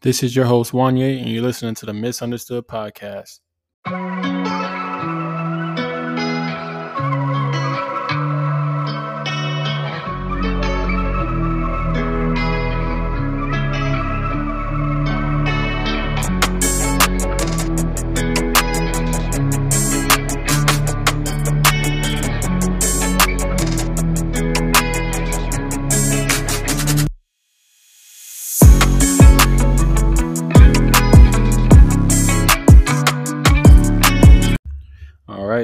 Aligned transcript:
This 0.00 0.22
is 0.22 0.36
your 0.36 0.44
host, 0.44 0.70
Wanye, 0.70 1.18
and 1.20 1.28
you're 1.28 1.42
listening 1.42 1.74
to 1.74 1.86
the 1.86 1.92
Misunderstood 1.92 2.68
Podcast. 2.68 3.40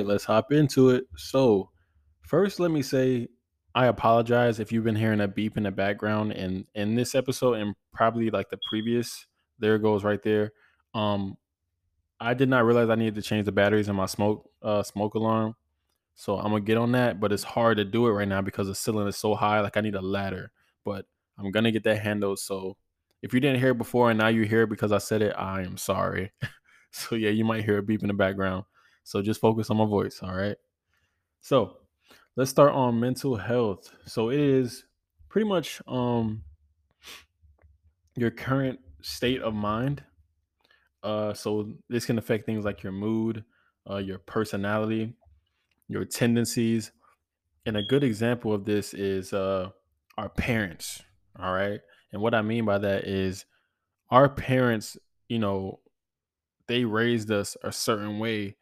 Right, 0.04 0.12
let's 0.12 0.24
hop 0.24 0.52
into 0.52 0.90
it. 0.90 1.04
So, 1.16 1.70
first, 2.22 2.60
let 2.60 2.70
me 2.70 2.82
say 2.82 3.28
I 3.74 3.86
apologize 3.86 4.60
if 4.60 4.70
you've 4.70 4.84
been 4.84 4.96
hearing 4.96 5.20
a 5.20 5.28
beep 5.28 5.56
in 5.56 5.64
the 5.64 5.70
background 5.70 6.32
and 6.32 6.66
in 6.74 6.94
this 6.94 7.14
episode 7.14 7.54
and 7.54 7.74
probably 7.92 8.30
like 8.30 8.50
the 8.50 8.58
previous. 8.68 9.27
There 9.58 9.78
goes 9.78 10.04
right 10.04 10.22
there. 10.22 10.52
Um, 10.94 11.36
I 12.20 12.34
did 12.34 12.48
not 12.48 12.64
realize 12.64 12.88
I 12.88 12.94
needed 12.94 13.16
to 13.16 13.22
change 13.22 13.46
the 13.46 13.52
batteries 13.52 13.88
in 13.88 13.96
my 13.96 14.06
smoke 14.06 14.50
uh 14.62 14.82
smoke 14.82 15.14
alarm. 15.14 15.54
So 16.14 16.36
I'm 16.38 16.50
gonna 16.50 16.60
get 16.60 16.77
on 16.77 16.92
that, 16.92 17.20
but 17.20 17.32
it's 17.32 17.42
hard 17.42 17.78
to 17.78 17.84
do 17.84 18.06
it 18.06 18.12
right 18.12 18.28
now 18.28 18.41
because 18.41 18.68
the 18.68 18.74
ceiling 18.74 19.08
is 19.08 19.16
so 19.16 19.34
high. 19.34 19.60
Like 19.60 19.77
I 19.77 19.80
need 19.80 19.94
a 19.94 20.02
ladder, 20.02 20.50
but 20.84 21.06
I'm 21.38 21.50
gonna 21.50 21.72
get 21.72 21.84
that 21.84 22.00
handled. 22.00 22.38
So 22.38 22.77
if 23.22 23.32
you 23.32 23.41
didn't 23.41 23.60
hear 23.60 23.70
it 23.70 23.78
before 23.78 24.10
and 24.10 24.18
now 24.18 24.28
you 24.28 24.42
hear 24.42 24.62
it 24.62 24.70
because 24.70 24.92
I 24.92 24.98
said 24.98 25.22
it, 25.22 25.34
I 25.36 25.62
am 25.62 25.77
sorry. 25.77 26.32
so 26.91 27.16
yeah, 27.16 27.30
you 27.30 27.44
might 27.44 27.64
hear 27.64 27.78
a 27.78 27.82
beep 27.82 28.02
in 28.02 28.08
the 28.08 28.14
background. 28.14 28.64
So 29.05 29.22
just 29.22 29.41
focus 29.41 29.70
on 29.70 29.77
my 29.77 29.84
voice, 29.86 30.20
all 30.22 30.34
right? 30.34 30.56
So 31.41 31.77
let's 32.36 32.50
start 32.50 32.72
on 32.72 32.98
mental 32.98 33.36
health. 33.36 33.91
So 34.06 34.30
it 34.30 34.41
is 34.41 34.84
pretty 35.28 35.48
much 35.48 35.80
um 35.86 36.42
your 38.16 38.30
current 38.30 38.80
state 39.02 39.42
of 39.42 39.55
mind. 39.55 40.02
Uh 41.02 41.34
so 41.34 41.75
this 41.88 42.06
can 42.06 42.19
affect 42.19 42.47
things 42.47 42.64
like 42.64 42.82
your 42.82 42.92
mood, 42.92 43.44
uh 43.88 43.98
your 43.98 44.19
personality, 44.19 45.14
your 45.86 46.06
tendencies. 46.06 46.91
And 47.66 47.77
a 47.77 47.82
good 47.82 48.05
example 48.05 48.52
of 48.55 48.64
this 48.64 48.94
is 48.94 49.34
uh 49.34 49.69
our 50.16 50.30
parents, 50.30 51.02
all 51.38 51.52
right? 51.52 51.80
And 52.12 52.22
what 52.22 52.34
I 52.34 52.41
mean 52.41 52.64
by 52.64 52.78
that 52.78 53.05
is 53.05 53.44
our 54.10 54.30
parents, 54.30 54.97
you 55.28 55.38
know, 55.38 55.80
they 56.69 56.84
raised 56.84 57.30
us 57.30 57.56
a 57.62 57.70
certain 57.70 58.19
way 58.19 58.56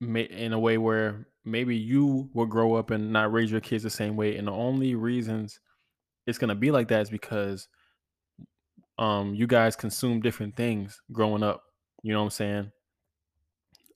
in 0.00 0.52
a 0.52 0.58
way 0.58 0.78
where 0.78 1.26
maybe 1.44 1.76
you 1.76 2.28
will 2.32 2.46
grow 2.46 2.74
up 2.74 2.90
and 2.90 3.12
not 3.12 3.32
raise 3.32 3.50
your 3.50 3.60
kids 3.60 3.82
the 3.82 3.90
same 3.90 4.16
way 4.16 4.36
and 4.36 4.48
the 4.48 4.52
only 4.52 4.94
reasons 4.94 5.60
it's 6.26 6.38
going 6.38 6.48
to 6.48 6.54
be 6.54 6.70
like 6.70 6.88
that 6.88 7.02
is 7.02 7.10
because 7.10 7.68
um 8.98 9.34
you 9.34 9.46
guys 9.46 9.76
consume 9.76 10.20
different 10.20 10.54
things 10.56 11.00
growing 11.12 11.42
up 11.42 11.62
you 12.02 12.12
know 12.12 12.20
what 12.20 12.24
i'm 12.24 12.30
saying? 12.30 12.72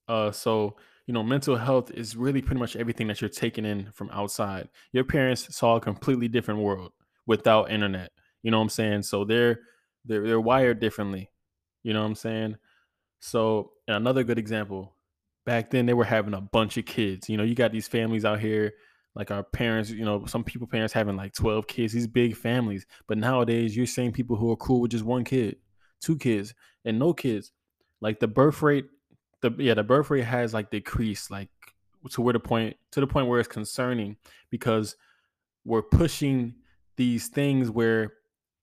Uh 0.08 0.30
so 0.30 0.76
you 1.06 1.14
know 1.14 1.22
mental 1.22 1.56
health 1.56 1.90
is 1.90 2.16
really 2.16 2.42
pretty 2.42 2.60
much 2.60 2.76
everything 2.76 3.06
that 3.06 3.20
you're 3.20 3.30
taking 3.30 3.64
in 3.64 3.90
from 3.92 4.10
outside. 4.10 4.68
Your 4.92 5.04
parents 5.04 5.54
saw 5.54 5.76
a 5.76 5.80
completely 5.80 6.28
different 6.28 6.60
world 6.60 6.92
without 7.26 7.70
internet 7.70 8.10
you 8.42 8.50
know 8.50 8.58
what 8.58 8.64
i'm 8.64 8.68
saying? 8.68 9.02
So 9.02 9.24
they're 9.24 9.60
they're, 10.04 10.26
they're 10.26 10.40
wired 10.40 10.80
differently 10.80 11.30
you 11.82 11.92
know 11.92 12.00
what 12.00 12.08
i'm 12.08 12.14
saying? 12.14 12.56
So 13.20 13.72
another 13.88 14.24
good 14.24 14.38
example 14.38 14.93
back 15.44 15.70
then 15.70 15.86
they 15.86 15.94
were 15.94 16.04
having 16.04 16.34
a 16.34 16.40
bunch 16.40 16.76
of 16.76 16.86
kids. 16.86 17.28
You 17.28 17.36
know, 17.36 17.42
you 17.42 17.54
got 17.54 17.72
these 17.72 17.88
families 17.88 18.24
out 18.24 18.40
here, 18.40 18.72
like 19.14 19.30
our 19.30 19.42
parents, 19.42 19.90
you 19.90 20.04
know, 20.04 20.24
some 20.26 20.44
people 20.44 20.66
parents 20.66 20.92
having 20.92 21.16
like 21.16 21.34
12 21.34 21.66
kids, 21.66 21.92
these 21.92 22.06
big 22.06 22.36
families. 22.36 22.86
But 23.06 23.18
nowadays 23.18 23.76
you're 23.76 23.86
seeing 23.86 24.12
people 24.12 24.36
who 24.36 24.50
are 24.50 24.56
cool 24.56 24.80
with 24.80 24.90
just 24.90 25.04
one 25.04 25.24
kid, 25.24 25.56
two 26.00 26.16
kids, 26.16 26.54
and 26.84 26.98
no 26.98 27.12
kids. 27.12 27.52
Like 28.00 28.20
the 28.20 28.28
birth 28.28 28.62
rate, 28.62 28.86
the 29.40 29.52
yeah, 29.58 29.74
the 29.74 29.82
birth 29.82 30.10
rate 30.10 30.24
has 30.24 30.54
like 30.54 30.70
decreased 30.70 31.30
like 31.30 31.48
to 32.10 32.20
where 32.20 32.32
the 32.32 32.40
point 32.40 32.76
to 32.92 33.00
the 33.00 33.06
point 33.06 33.28
where 33.28 33.40
it's 33.40 33.48
concerning 33.48 34.16
because 34.50 34.96
we're 35.64 35.82
pushing 35.82 36.54
these 36.96 37.28
things 37.28 37.70
where 37.70 38.12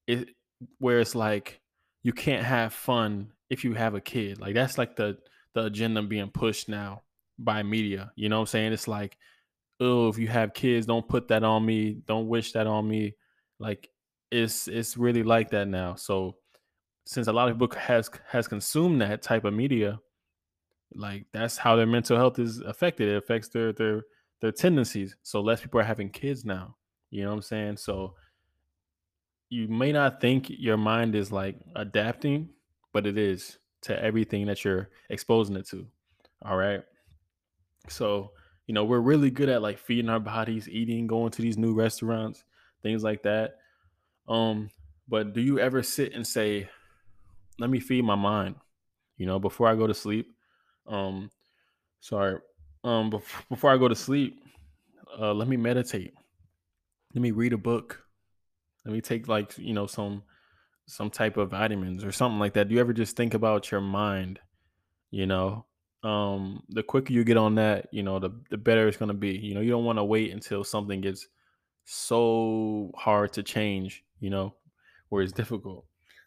it 0.06 0.30
where 0.78 1.00
it's 1.00 1.14
like 1.14 1.60
you 2.02 2.12
can't 2.12 2.44
have 2.44 2.72
fun 2.72 3.32
if 3.50 3.64
you 3.64 3.74
have 3.74 3.94
a 3.94 4.00
kid. 4.00 4.40
Like 4.40 4.54
that's 4.54 4.78
like 4.78 4.96
the 4.96 5.18
the 5.54 5.64
agenda 5.64 6.02
being 6.02 6.30
pushed 6.30 6.68
now 6.68 7.02
by 7.38 7.62
media. 7.62 8.12
You 8.16 8.28
know 8.28 8.36
what 8.36 8.42
I'm 8.42 8.46
saying? 8.46 8.72
It's 8.72 8.88
like, 8.88 9.16
oh, 9.80 10.08
if 10.08 10.18
you 10.18 10.28
have 10.28 10.54
kids, 10.54 10.86
don't 10.86 11.08
put 11.08 11.28
that 11.28 11.44
on 11.44 11.64
me. 11.64 11.98
Don't 12.06 12.28
wish 12.28 12.52
that 12.52 12.66
on 12.66 12.88
me. 12.88 13.14
Like 13.58 13.88
it's 14.30 14.68
it's 14.68 14.96
really 14.96 15.22
like 15.22 15.50
that 15.50 15.68
now. 15.68 15.94
So 15.94 16.36
since 17.04 17.26
a 17.26 17.32
lot 17.32 17.48
of 17.48 17.58
people 17.58 17.78
has 17.78 18.10
has 18.28 18.48
consumed 18.48 19.00
that 19.00 19.22
type 19.22 19.44
of 19.44 19.54
media, 19.54 20.00
like 20.94 21.26
that's 21.32 21.56
how 21.56 21.76
their 21.76 21.86
mental 21.86 22.16
health 22.16 22.38
is 22.38 22.60
affected. 22.60 23.08
It 23.08 23.16
affects 23.16 23.48
their 23.48 23.72
their 23.72 24.02
their 24.40 24.52
tendencies. 24.52 25.16
So 25.22 25.40
less 25.40 25.60
people 25.60 25.80
are 25.80 25.84
having 25.84 26.10
kids 26.10 26.44
now. 26.44 26.76
You 27.10 27.24
know 27.24 27.30
what 27.30 27.36
I'm 27.36 27.42
saying? 27.42 27.76
So 27.76 28.14
you 29.50 29.68
may 29.68 29.92
not 29.92 30.20
think 30.20 30.46
your 30.48 30.78
mind 30.78 31.14
is 31.14 31.30
like 31.30 31.56
adapting, 31.76 32.48
but 32.92 33.06
it 33.06 33.18
is 33.18 33.58
to 33.82 34.02
everything 34.02 34.46
that 34.46 34.64
you're 34.64 34.88
exposing 35.10 35.56
it 35.56 35.66
to. 35.68 35.86
All 36.44 36.56
right. 36.56 36.82
So, 37.88 38.32
you 38.66 38.74
know, 38.74 38.84
we're 38.84 39.00
really 39.00 39.30
good 39.30 39.48
at 39.48 39.62
like 39.62 39.78
feeding 39.78 40.08
our 40.08 40.20
bodies, 40.20 40.68
eating, 40.68 41.06
going 41.06 41.30
to 41.32 41.42
these 41.42 41.58
new 41.58 41.74
restaurants, 41.74 42.44
things 42.82 43.02
like 43.02 43.22
that. 43.24 43.56
Um, 44.28 44.70
but 45.08 45.34
do 45.34 45.40
you 45.40 45.58
ever 45.58 45.82
sit 45.82 46.14
and 46.14 46.26
say, 46.26 46.68
let 47.58 47.70
me 47.70 47.80
feed 47.80 48.04
my 48.04 48.14
mind, 48.14 48.54
you 49.16 49.26
know, 49.26 49.38
before 49.38 49.68
I 49.68 49.74
go 49.74 49.86
to 49.86 49.94
sleep? 49.94 50.32
Um, 50.86 51.30
sorry. 52.00 52.38
Um, 52.84 53.10
bef- 53.10 53.22
before 53.48 53.70
I 53.70 53.76
go 53.76 53.88
to 53.88 53.94
sleep, 53.94 54.40
uh, 55.20 55.34
let 55.34 55.48
me 55.48 55.56
meditate. 55.56 56.14
Let 57.14 57.22
me 57.22 57.30
read 57.30 57.52
a 57.52 57.58
book. 57.58 58.02
Let 58.84 58.94
me 58.94 59.00
take 59.00 59.28
like, 59.28 59.58
you 59.58 59.74
know, 59.74 59.86
some 59.86 60.22
some 60.92 61.08
type 61.08 61.38
of 61.38 61.50
vitamins 61.50 62.04
or 62.04 62.12
something 62.12 62.38
like 62.38 62.52
that. 62.52 62.68
Do 62.68 62.74
you 62.74 62.80
ever 62.80 62.92
just 62.92 63.16
think 63.16 63.32
about 63.32 63.70
your 63.70 63.80
mind? 63.80 64.38
You 65.10 65.26
know, 65.26 65.64
um, 66.02 66.62
the 66.68 66.82
quicker 66.82 67.14
you 67.14 67.24
get 67.24 67.38
on 67.38 67.54
that, 67.54 67.88
you 67.92 68.02
know, 68.02 68.18
the 68.18 68.30
the 68.50 68.58
better 68.58 68.88
it's 68.88 68.98
gonna 68.98 69.14
be. 69.14 69.30
You 69.30 69.54
know, 69.54 69.62
you 69.62 69.70
don't 69.70 69.86
want 69.86 69.98
to 69.98 70.04
wait 70.04 70.32
until 70.32 70.64
something 70.64 71.00
gets 71.00 71.28
so 71.84 72.90
hard 72.94 73.32
to 73.32 73.42
change. 73.42 74.04
You 74.20 74.30
know, 74.30 74.54
where 75.08 75.22
it's 75.22 75.32
difficult. 75.32 75.86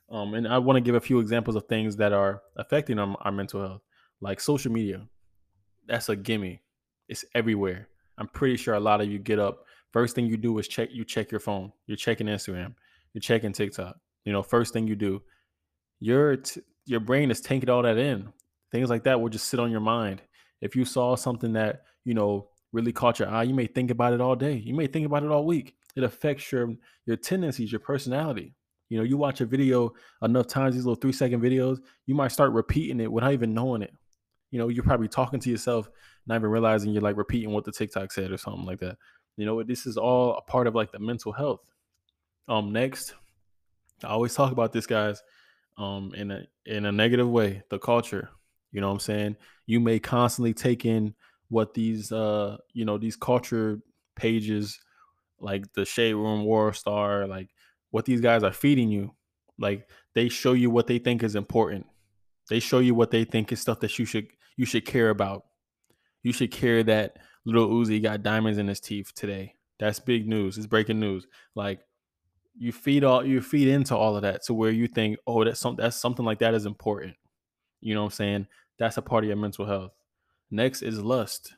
Um, 0.09 0.33
and 0.33 0.47
I 0.47 0.57
want 0.57 0.77
to 0.77 0.81
give 0.81 0.95
a 0.95 0.99
few 0.99 1.19
examples 1.19 1.55
of 1.55 1.67
things 1.67 1.95
that 1.97 2.11
are 2.13 2.41
affecting 2.57 2.99
our, 2.99 3.15
our 3.21 3.31
mental 3.31 3.61
health, 3.61 3.81
like 4.19 4.39
social 4.39 4.71
media. 4.71 5.07
That's 5.87 6.09
a 6.09 6.15
gimme. 6.15 6.61
It's 7.07 7.23
everywhere. 7.35 7.87
I'm 8.17 8.27
pretty 8.27 8.57
sure 8.57 8.73
a 8.73 8.79
lot 8.79 9.01
of 9.01 9.11
you 9.11 9.19
get 9.19 9.39
up. 9.39 9.65
First 9.91 10.15
thing 10.15 10.25
you 10.25 10.37
do 10.37 10.57
is 10.57 10.67
check. 10.67 10.89
You 10.91 11.05
check 11.05 11.29
your 11.29 11.39
phone. 11.39 11.71
You're 11.85 11.97
checking 11.97 12.27
Instagram. 12.27 12.73
You're 13.13 13.21
checking 13.21 13.53
TikTok 13.53 13.95
you 14.25 14.33
know, 14.33 14.43
first 14.43 14.73
thing 14.73 14.87
you 14.87 14.95
do, 14.95 15.21
your 15.99 16.37
t- 16.37 16.61
your 16.85 16.99
brain 16.99 17.31
is 17.31 17.41
taking 17.41 17.69
all 17.69 17.83
that 17.83 17.97
in. 17.97 18.31
Things 18.71 18.89
like 18.89 19.03
that 19.03 19.21
will 19.21 19.29
just 19.29 19.47
sit 19.47 19.59
on 19.59 19.71
your 19.71 19.79
mind. 19.79 20.21
If 20.61 20.75
you 20.75 20.85
saw 20.85 21.15
something 21.15 21.53
that 21.53 21.83
you 22.03 22.13
know 22.13 22.49
really 22.73 22.91
caught 22.91 23.19
your 23.19 23.29
eye, 23.29 23.43
you 23.43 23.53
may 23.53 23.67
think 23.67 23.91
about 23.91 24.13
it 24.13 24.21
all 24.21 24.35
day. 24.35 24.55
You 24.55 24.73
may 24.73 24.87
think 24.87 25.05
about 25.05 25.23
it 25.23 25.31
all 25.31 25.45
week. 25.45 25.75
It 25.95 26.03
affects 26.03 26.51
your 26.51 26.75
your 27.05 27.17
tendencies, 27.17 27.71
your 27.71 27.79
personality. 27.79 28.53
You 28.89 28.97
know, 28.97 29.03
you 29.03 29.17
watch 29.17 29.41
a 29.41 29.45
video 29.45 29.93
enough 30.21 30.47
times, 30.47 30.75
these 30.75 30.85
little 30.85 30.99
three 30.99 31.11
second 31.11 31.41
videos, 31.41 31.79
you 32.05 32.13
might 32.13 32.31
start 32.31 32.51
repeating 32.51 32.99
it 32.99 33.11
without 33.11 33.33
even 33.33 33.53
knowing 33.53 33.81
it. 33.81 33.93
You 34.51 34.59
know, 34.59 34.67
you're 34.67 34.83
probably 34.83 35.07
talking 35.07 35.39
to 35.39 35.49
yourself, 35.49 35.89
not 36.27 36.35
even 36.35 36.49
realizing 36.49 36.91
you're 36.91 37.01
like 37.01 37.17
repeating 37.17 37.51
what 37.51 37.63
the 37.63 37.71
TikTok 37.71 38.11
said 38.11 38.31
or 38.31 38.37
something 38.37 38.65
like 38.65 38.79
that. 38.79 38.97
You 39.37 39.45
know, 39.45 39.63
this 39.63 39.85
is 39.85 39.97
all 39.97 40.35
a 40.35 40.41
part 40.41 40.67
of 40.67 40.75
like 40.75 40.91
the 40.91 40.99
mental 40.99 41.31
health. 41.31 41.61
Um, 42.47 42.71
next, 42.71 43.15
I 44.03 44.07
always 44.07 44.35
talk 44.35 44.51
about 44.51 44.73
this, 44.73 44.85
guys, 44.85 45.21
um, 45.77 46.13
in 46.15 46.31
a 46.31 46.43
in 46.65 46.85
a 46.85 46.91
negative 46.91 47.29
way. 47.29 47.63
The 47.69 47.79
culture, 47.79 48.29
you 48.71 48.81
know, 48.81 48.87
what 48.87 48.93
I'm 48.93 48.99
saying 48.99 49.37
you 49.65 49.79
may 49.79 49.99
constantly 49.99 50.53
take 50.53 50.85
in 50.85 51.15
what 51.49 51.73
these, 51.73 52.11
uh, 52.11 52.57
you 52.73 52.85
know, 52.85 52.97
these 52.97 53.15
culture 53.15 53.79
pages, 54.15 54.79
like 55.39 55.71
the 55.73 55.85
Shade 55.85 56.13
Room 56.13 56.45
WorldStar, 56.45 57.27
like 57.27 57.49
what 57.91 58.05
these 58.05 58.21
guys 58.21 58.43
are 58.43 58.51
feeding 58.51 58.89
you. 58.89 59.13
Like 59.57 59.87
they 60.13 60.29
show 60.29 60.53
you 60.53 60.69
what 60.69 60.87
they 60.87 60.99
think 60.99 61.23
is 61.23 61.35
important. 61.35 61.85
They 62.49 62.59
show 62.59 62.79
you 62.79 62.93
what 62.93 63.11
they 63.11 63.23
think 63.23 63.51
is 63.51 63.59
stuff 63.59 63.79
that 63.79 63.97
you 63.97 64.05
should 64.05 64.27
you 64.57 64.65
should 64.65 64.85
care 64.85 65.09
about. 65.09 65.45
You 66.23 66.33
should 66.33 66.51
care 66.51 66.83
that 66.83 67.17
Lil 67.45 67.69
Uzi 67.69 68.01
got 68.01 68.23
diamonds 68.23 68.57
in 68.57 68.67
his 68.67 68.79
teeth 68.79 69.13
today. 69.13 69.55
That's 69.79 69.99
big 69.99 70.27
news. 70.27 70.57
It's 70.57 70.67
breaking 70.67 70.99
news. 70.99 71.27
Like 71.55 71.81
you 72.57 72.71
feed 72.71 73.03
all 73.03 73.25
you 73.25 73.41
feed 73.41 73.67
into 73.67 73.95
all 73.95 74.15
of 74.15 74.21
that 74.21 74.43
to 74.43 74.53
where 74.53 74.71
you 74.71 74.87
think, 74.87 75.17
oh, 75.27 75.43
that's 75.43 75.59
something 75.59 75.83
that's 75.83 75.97
something 75.97 76.25
like 76.25 76.39
that 76.39 76.53
is 76.53 76.65
important. 76.65 77.15
You 77.81 77.93
know 77.93 78.01
what 78.01 78.07
I'm 78.07 78.11
saying? 78.11 78.47
That's 78.79 78.97
a 78.97 79.01
part 79.01 79.23
of 79.23 79.27
your 79.27 79.37
mental 79.37 79.65
health. 79.65 79.91
Next 80.51 80.81
is 80.81 81.01
lust. 81.01 81.53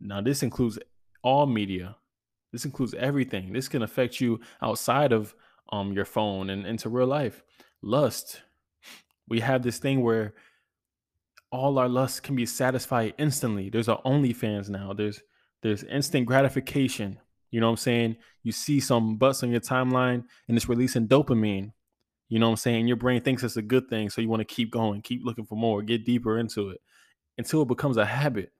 Now, 0.00 0.20
this 0.20 0.42
includes 0.42 0.78
all 1.22 1.46
media. 1.46 1.96
This 2.52 2.64
includes 2.64 2.94
everything. 2.94 3.52
This 3.52 3.68
can 3.68 3.82
affect 3.82 4.20
you 4.20 4.40
outside 4.62 5.12
of 5.12 5.34
um 5.72 5.92
your 5.92 6.04
phone 6.04 6.50
and 6.50 6.66
into 6.66 6.88
real 6.88 7.06
life. 7.06 7.42
Lust. 7.82 8.42
We 9.28 9.40
have 9.40 9.62
this 9.62 9.78
thing 9.78 10.02
where 10.02 10.34
all 11.52 11.78
our 11.78 11.88
lusts 11.88 12.20
can 12.20 12.34
be 12.34 12.46
satisfied 12.46 13.14
instantly. 13.18 13.70
There's 13.70 13.88
a 13.88 13.96
OnlyFans 14.04 14.68
now. 14.68 14.92
There's 14.92 15.22
there's 15.62 15.84
instant 15.84 16.26
gratification. 16.26 17.18
You 17.50 17.60
know 17.60 17.66
what 17.66 17.72
I'm 17.72 17.76
saying? 17.78 18.16
You 18.42 18.52
see 18.52 18.80
some 18.80 19.16
butts 19.16 19.42
on 19.42 19.50
your 19.50 19.60
timeline 19.60 20.24
and 20.48 20.56
it's 20.56 20.68
releasing 20.68 21.08
dopamine. 21.08 21.72
You 22.28 22.38
know 22.38 22.46
what 22.46 22.52
I'm 22.52 22.56
saying? 22.56 22.86
Your 22.86 22.96
brain 22.96 23.22
thinks 23.22 23.42
it's 23.42 23.56
a 23.56 23.62
good 23.62 23.88
thing, 23.88 24.08
so 24.08 24.20
you 24.20 24.28
want 24.28 24.40
to 24.40 24.54
keep 24.54 24.70
going, 24.70 25.02
keep 25.02 25.22
looking 25.24 25.46
for 25.46 25.56
more, 25.56 25.82
get 25.82 26.04
deeper 26.04 26.38
into 26.38 26.70
it 26.70 26.80
until 27.38 27.62
it 27.62 27.68
becomes 27.68 27.96
a 27.96 28.04
habit. 28.04 28.52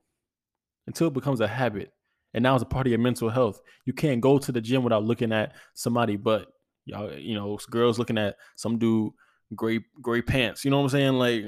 Until 0.86 1.06
it 1.06 1.14
becomes 1.14 1.40
a 1.40 1.46
habit. 1.46 1.92
And 2.34 2.42
now 2.42 2.54
it's 2.54 2.62
a 2.62 2.66
part 2.66 2.86
of 2.86 2.90
your 2.90 2.98
mental 2.98 3.28
health. 3.28 3.60
You 3.84 3.92
can't 3.92 4.20
go 4.20 4.38
to 4.38 4.50
the 4.50 4.60
gym 4.60 4.82
without 4.82 5.04
looking 5.04 5.32
at 5.32 5.54
somebody 5.74 6.16
but 6.16 6.48
y'all, 6.84 7.12
you 7.12 7.34
know, 7.34 7.58
girls 7.70 7.98
looking 7.98 8.18
at 8.18 8.36
some 8.56 8.78
dude 8.78 9.12
gray 9.54 9.80
gray 10.00 10.22
pants. 10.22 10.64
You 10.64 10.70
know 10.70 10.78
what 10.78 10.84
I'm 10.84 10.90
saying? 10.90 11.12
Like 11.14 11.44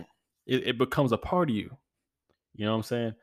it, 0.46 0.66
it 0.68 0.78
becomes 0.78 1.12
a 1.12 1.18
part 1.18 1.50
of 1.50 1.56
you. 1.56 1.76
You 2.54 2.66
know 2.66 2.72
what 2.72 2.78
I'm 2.78 2.82
saying? 2.82 3.14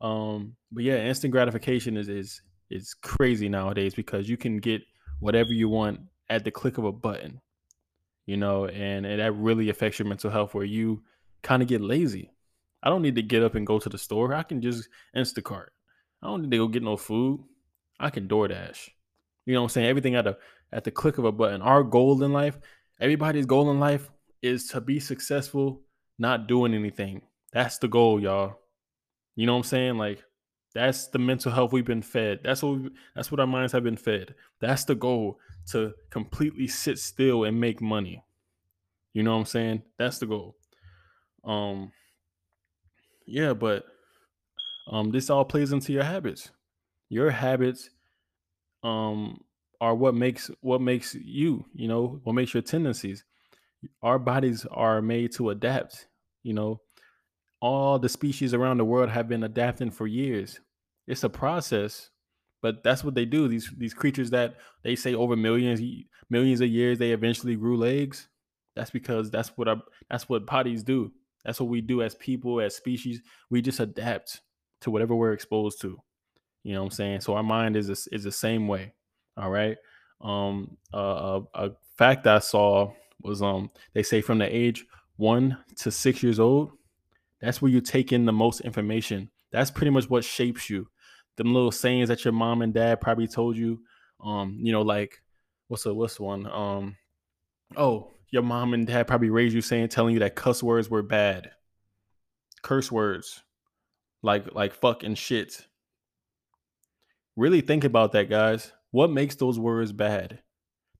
Um, 0.00 0.56
but 0.70 0.84
yeah, 0.84 0.96
instant 0.96 1.32
gratification 1.32 1.96
is 1.96 2.08
is 2.08 2.42
is 2.74 2.94
crazy 2.94 3.48
nowadays 3.48 3.94
because 3.94 4.28
you 4.28 4.36
can 4.36 4.58
get 4.58 4.82
whatever 5.20 5.52
you 5.52 5.68
want 5.68 6.00
at 6.28 6.44
the 6.44 6.50
click 6.50 6.76
of 6.76 6.84
a 6.84 6.92
button 6.92 7.40
you 8.26 8.36
know, 8.36 8.66
and, 8.66 9.04
and 9.04 9.20
that 9.20 9.32
really 9.32 9.68
affects 9.68 9.98
your 9.98 10.08
mental 10.08 10.30
health 10.30 10.54
where 10.54 10.64
you 10.64 11.02
kind 11.42 11.62
of 11.62 11.68
get 11.68 11.80
lazy. 11.80 12.30
I 12.82 12.88
don't 12.88 13.02
need 13.02 13.16
to 13.16 13.22
get 13.22 13.42
up 13.42 13.54
and 13.54 13.66
go 13.66 13.78
to 13.78 13.88
the 13.88 13.98
store. 13.98 14.34
I 14.34 14.42
can 14.42 14.60
just 14.60 14.88
Instacart. 15.16 15.68
I 16.22 16.26
don't 16.26 16.42
need 16.42 16.50
to 16.52 16.58
go 16.58 16.68
get 16.68 16.82
no 16.82 16.96
food. 16.96 17.40
I 18.00 18.10
can 18.10 18.28
DoorDash. 18.28 18.88
You 19.46 19.54
know 19.54 19.60
what 19.60 19.66
I'm 19.66 19.70
saying? 19.70 19.88
Everything 19.88 20.14
at 20.14 20.26
a 20.26 20.36
at 20.72 20.84
the 20.84 20.90
click 20.90 21.18
of 21.18 21.24
a 21.24 21.32
button. 21.32 21.62
Our 21.62 21.82
goal 21.82 22.22
in 22.22 22.32
life, 22.32 22.58
everybody's 23.00 23.46
goal 23.46 23.70
in 23.70 23.78
life 23.78 24.10
is 24.42 24.68
to 24.68 24.80
be 24.80 25.00
successful, 25.00 25.82
not 26.18 26.48
doing 26.48 26.74
anything. 26.74 27.22
That's 27.52 27.78
the 27.78 27.88
goal, 27.88 28.20
y'all. 28.20 28.58
You 29.36 29.46
know 29.46 29.52
what 29.52 29.58
I'm 29.58 29.64
saying? 29.64 29.98
Like 29.98 30.24
that's 30.74 31.08
the 31.08 31.18
mental 31.18 31.52
health 31.52 31.72
we've 31.72 31.84
been 31.84 32.02
fed. 32.02 32.40
That's 32.42 32.62
what 32.62 32.78
we, 32.78 32.90
that's 33.14 33.30
what 33.30 33.40
our 33.40 33.46
minds 33.46 33.72
have 33.72 33.84
been 33.84 33.96
fed. 33.96 34.34
That's 34.60 34.84
the 34.84 34.94
goal 34.94 35.38
to 35.70 35.94
completely 36.10 36.66
sit 36.66 36.98
still 36.98 37.44
and 37.44 37.60
make 37.60 37.80
money. 37.80 38.24
You 39.12 39.22
know 39.22 39.32
what 39.32 39.40
I'm 39.40 39.46
saying? 39.46 39.82
That's 39.98 40.18
the 40.18 40.26
goal. 40.26 40.56
Um 41.44 41.92
yeah, 43.26 43.54
but 43.54 43.84
um 44.88 45.10
this 45.10 45.30
all 45.30 45.44
plays 45.44 45.72
into 45.72 45.92
your 45.92 46.04
habits. 46.04 46.50
Your 47.08 47.30
habits 47.30 47.90
um 48.82 49.40
are 49.80 49.94
what 49.94 50.14
makes 50.14 50.50
what 50.60 50.80
makes 50.80 51.14
you, 51.14 51.66
you 51.74 51.88
know, 51.88 52.20
what 52.24 52.34
makes 52.34 52.54
your 52.54 52.62
tendencies. 52.62 53.24
Our 54.02 54.18
bodies 54.18 54.66
are 54.70 55.02
made 55.02 55.32
to 55.32 55.50
adapt, 55.50 56.08
you 56.42 56.54
know. 56.54 56.80
All 57.64 57.98
the 57.98 58.10
species 58.10 58.52
around 58.52 58.76
the 58.76 58.84
world 58.84 59.08
have 59.08 59.26
been 59.26 59.42
adapting 59.42 59.90
for 59.90 60.06
years. 60.06 60.60
It's 61.06 61.24
a 61.24 61.30
process, 61.30 62.10
but 62.60 62.84
that's 62.84 63.02
what 63.02 63.14
they 63.14 63.24
do. 63.24 63.48
These 63.48 63.72
these 63.78 63.94
creatures 63.94 64.28
that 64.30 64.56
they 64.82 64.96
say 64.96 65.14
over 65.14 65.34
millions 65.34 65.80
millions 66.28 66.60
of 66.60 66.68
years 66.68 66.98
they 66.98 67.12
eventually 67.12 67.56
grew 67.56 67.78
legs. 67.78 68.28
That's 68.76 68.90
because 68.90 69.30
that's 69.30 69.48
what 69.56 69.68
our 69.68 69.80
that's 70.10 70.28
what 70.28 70.44
bodies 70.44 70.82
do. 70.82 71.12
That's 71.42 71.58
what 71.58 71.70
we 71.70 71.80
do 71.80 72.02
as 72.02 72.14
people, 72.14 72.60
as 72.60 72.76
species. 72.76 73.22
We 73.48 73.62
just 73.62 73.80
adapt 73.80 74.42
to 74.82 74.90
whatever 74.90 75.14
we're 75.14 75.32
exposed 75.32 75.80
to. 75.80 75.98
You 76.64 76.74
know 76.74 76.80
what 76.82 76.86
I'm 76.86 76.90
saying? 76.92 77.20
So 77.22 77.34
our 77.34 77.42
mind 77.42 77.76
is 77.76 77.88
a, 77.88 77.96
is 78.14 78.24
the 78.24 78.32
same 78.32 78.68
way. 78.68 78.92
All 79.38 79.50
right. 79.50 79.78
Um, 80.20 80.76
uh, 80.92 81.40
a, 81.54 81.66
a 81.66 81.70
fact 81.96 82.26
I 82.26 82.40
saw 82.40 82.92
was 83.22 83.40
um 83.40 83.70
they 83.94 84.02
say 84.02 84.20
from 84.20 84.38
the 84.38 84.54
age 84.54 84.84
one 85.16 85.56
to 85.76 85.90
six 85.90 86.22
years 86.22 86.38
old, 86.38 86.72
that's 87.44 87.62
where 87.62 87.70
you 87.70 87.80
take 87.80 88.12
in 88.12 88.26
the 88.26 88.32
most 88.32 88.60
information. 88.60 89.30
That's 89.52 89.70
pretty 89.70 89.90
much 89.90 90.10
what 90.10 90.24
shapes 90.24 90.68
you 90.68 90.88
them 91.36 91.52
little 91.52 91.72
sayings 91.72 92.08
that 92.08 92.24
your 92.24 92.32
mom 92.32 92.62
and 92.62 92.72
dad 92.72 93.00
probably 93.00 93.26
told 93.26 93.56
you. 93.56 93.80
Um, 94.22 94.58
you 94.60 94.72
know, 94.72 94.82
like 94.82 95.22
what's 95.68 95.84
the 95.84 95.94
what's 95.94 96.20
one? 96.20 96.46
Um, 96.46 96.96
oh, 97.76 98.12
your 98.30 98.42
mom 98.42 98.74
and 98.74 98.86
dad 98.86 99.06
probably 99.06 99.30
raised 99.30 99.54
you 99.54 99.60
saying 99.60 99.88
telling 99.88 100.14
you 100.14 100.20
that 100.20 100.36
cuss 100.36 100.62
words 100.62 100.88
were 100.88 101.02
bad. 101.02 101.50
Curse 102.62 102.90
words. 102.90 103.42
Like 104.22 104.54
like 104.54 104.74
fuck 104.74 105.02
and 105.02 105.18
shit. 105.18 105.66
Really 107.36 107.60
think 107.60 107.84
about 107.84 108.12
that, 108.12 108.30
guys. 108.30 108.72
What 108.90 109.10
makes 109.10 109.34
those 109.34 109.58
words 109.58 109.92
bad? 109.92 110.40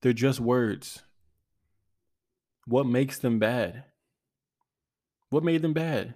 They're 0.02 0.12
just 0.12 0.40
words. 0.40 1.02
What 2.66 2.86
makes 2.86 3.18
them 3.18 3.38
bad? 3.38 3.84
What 5.30 5.44
made 5.44 5.62
them 5.62 5.74
bad? 5.74 6.14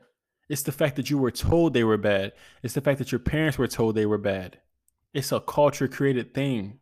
It's 0.48 0.62
the 0.62 0.72
fact 0.72 0.96
that 0.96 1.10
you 1.10 1.18
were 1.18 1.30
told 1.30 1.72
they 1.74 1.84
were 1.84 1.98
bad. 1.98 2.32
It's 2.62 2.74
the 2.74 2.80
fact 2.80 2.98
that 2.98 3.12
your 3.12 3.18
parents 3.18 3.58
were 3.58 3.66
told 3.66 3.94
they 3.94 4.06
were 4.06 4.18
bad. 4.18 4.58
It's 5.12 5.32
a 5.32 5.40
culture 5.40 5.88
created 5.88 6.34
thing. 6.34 6.80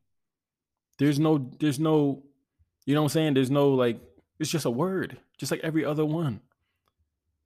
There's 0.98 1.18
no, 1.18 1.50
there's 1.58 1.78
no, 1.80 2.22
you 2.84 2.94
know 2.94 3.02
what 3.02 3.06
I'm 3.06 3.10
saying? 3.10 3.34
There's 3.34 3.50
no 3.50 3.70
like, 3.70 4.00
it's 4.38 4.50
just 4.50 4.66
a 4.66 4.70
word, 4.70 5.18
just 5.38 5.50
like 5.50 5.60
every 5.62 5.84
other 5.84 6.04
one. 6.04 6.40